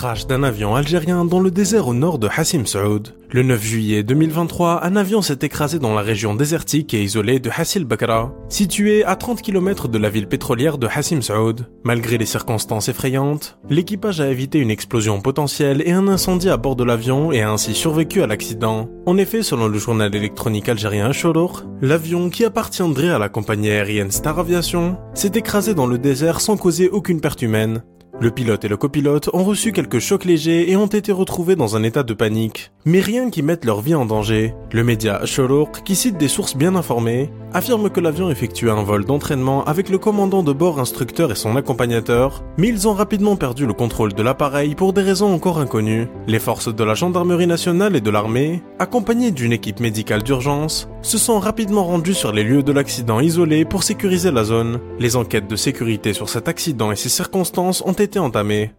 crash 0.00 0.26
d'un 0.26 0.44
avion 0.44 0.74
algérien 0.74 1.26
dans 1.26 1.40
le 1.40 1.50
désert 1.50 1.86
au 1.86 1.92
nord 1.92 2.18
de 2.18 2.26
Hassim 2.34 2.64
Saoud. 2.64 3.14
Le 3.32 3.42
9 3.42 3.62
juillet 3.62 4.02
2023, 4.02 4.82
un 4.82 4.96
avion 4.96 5.20
s'est 5.20 5.40
écrasé 5.42 5.78
dans 5.78 5.94
la 5.94 6.00
région 6.00 6.34
désertique 6.34 6.94
et 6.94 7.02
isolée 7.02 7.38
de 7.38 7.50
Hassil 7.54 7.84
Bakra, 7.84 8.32
située 8.48 9.04
à 9.04 9.14
30 9.14 9.42
km 9.42 9.88
de 9.88 9.98
la 9.98 10.08
ville 10.08 10.26
pétrolière 10.26 10.78
de 10.78 10.86
Hassim 10.86 11.20
Saoud. 11.20 11.68
Malgré 11.84 12.16
les 12.16 12.24
circonstances 12.24 12.88
effrayantes, 12.88 13.58
l'équipage 13.68 14.22
a 14.22 14.30
évité 14.30 14.58
une 14.58 14.70
explosion 14.70 15.20
potentielle 15.20 15.82
et 15.84 15.92
un 15.92 16.08
incendie 16.08 16.48
à 16.48 16.56
bord 16.56 16.76
de 16.76 16.84
l'avion 16.84 17.30
et 17.30 17.42
a 17.42 17.50
ainsi 17.50 17.74
survécu 17.74 18.22
à 18.22 18.26
l'accident. 18.26 18.88
En 19.04 19.18
effet, 19.18 19.42
selon 19.42 19.68
le 19.68 19.78
journal 19.78 20.16
électronique 20.16 20.70
algérien 20.70 21.12
Shorour, 21.12 21.64
l'avion 21.82 22.30
qui 22.30 22.46
appartiendrait 22.46 23.10
à 23.10 23.18
la 23.18 23.28
compagnie 23.28 23.68
aérienne 23.68 24.12
Star 24.12 24.38
Aviation 24.38 24.96
s'est 25.12 25.32
écrasé 25.34 25.74
dans 25.74 25.86
le 25.86 25.98
désert 25.98 26.40
sans 26.40 26.56
causer 26.56 26.88
aucune 26.88 27.20
perte 27.20 27.42
humaine. 27.42 27.82
Le 28.20 28.30
pilote 28.30 28.66
et 28.66 28.68
le 28.68 28.76
copilote 28.76 29.30
ont 29.32 29.44
reçu 29.44 29.72
quelques 29.72 29.98
chocs 29.98 30.26
légers 30.26 30.70
et 30.70 30.76
ont 30.76 30.84
été 30.84 31.10
retrouvés 31.10 31.56
dans 31.56 31.74
un 31.74 31.82
état 31.82 32.02
de 32.02 32.12
panique, 32.12 32.70
mais 32.84 33.00
rien 33.00 33.30
qui 33.30 33.42
mette 33.42 33.64
leur 33.64 33.80
vie 33.80 33.94
en 33.94 34.04
danger. 34.04 34.54
Le 34.72 34.84
média 34.84 35.24
Shorouk, 35.24 35.82
qui 35.84 35.96
cite 35.96 36.16
des 36.16 36.28
sources 36.28 36.56
bien 36.56 36.74
informées, 36.76 37.30
affirme 37.52 37.90
que 37.90 38.00
l'avion 38.00 38.30
effectuait 38.30 38.70
un 38.70 38.82
vol 38.82 39.04
d'entraînement 39.04 39.64
avec 39.64 39.88
le 39.88 39.98
commandant 39.98 40.42
de 40.42 40.52
bord 40.52 40.80
instructeur 40.80 41.32
et 41.32 41.34
son 41.34 41.56
accompagnateur, 41.56 42.44
mais 42.56 42.68
ils 42.68 42.88
ont 42.88 42.94
rapidement 42.94 43.36
perdu 43.36 43.66
le 43.66 43.72
contrôle 43.72 44.12
de 44.12 44.22
l'appareil 44.22 44.74
pour 44.74 44.92
des 44.92 45.02
raisons 45.02 45.32
encore 45.32 45.58
inconnues. 45.58 46.08
Les 46.26 46.38
forces 46.38 46.74
de 46.74 46.84
la 46.84 46.94
gendarmerie 46.94 47.46
nationale 47.46 47.96
et 47.96 48.00
de 48.00 48.10
l'armée, 48.10 48.62
accompagnées 48.78 49.30
d'une 49.30 49.52
équipe 49.52 49.80
médicale 49.80 50.22
d'urgence, 50.22 50.88
se 51.02 51.18
sont 51.18 51.38
rapidement 51.38 51.84
rendues 51.84 52.14
sur 52.14 52.32
les 52.32 52.44
lieux 52.44 52.62
de 52.62 52.72
l'accident 52.72 53.20
isolés 53.20 53.64
pour 53.64 53.82
sécuriser 53.82 54.30
la 54.30 54.44
zone. 54.44 54.80
Les 54.98 55.16
enquêtes 55.16 55.48
de 55.48 55.56
sécurité 55.56 56.12
sur 56.12 56.28
cet 56.28 56.48
accident 56.48 56.92
et 56.92 56.96
ses 56.96 57.08
circonstances 57.08 57.82
ont 57.84 57.92
été 57.92 58.18
entamées. 58.18 58.72